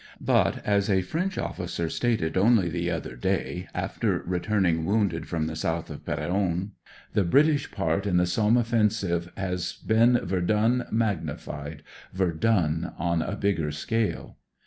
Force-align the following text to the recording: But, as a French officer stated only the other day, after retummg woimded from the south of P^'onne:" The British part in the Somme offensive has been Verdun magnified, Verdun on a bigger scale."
But, 0.19 0.65
as 0.65 0.89
a 0.89 1.03
French 1.03 1.37
officer 1.37 1.87
stated 1.87 2.35
only 2.35 2.67
the 2.69 2.89
other 2.89 3.15
day, 3.15 3.67
after 3.71 4.21
retummg 4.21 4.83
woimded 4.83 5.25
from 5.27 5.45
the 5.45 5.55
south 5.55 5.91
of 5.91 6.03
P^'onne:" 6.03 6.71
The 7.13 7.23
British 7.23 7.69
part 7.71 8.07
in 8.07 8.17
the 8.17 8.25
Somme 8.25 8.57
offensive 8.57 9.31
has 9.37 9.73
been 9.73 10.17
Verdun 10.25 10.85
magnified, 10.89 11.83
Verdun 12.13 12.93
on 12.97 13.21
a 13.21 13.35
bigger 13.35 13.69
scale." 13.71 14.37